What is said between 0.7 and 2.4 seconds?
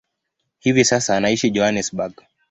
sasa anaishi Johannesburg.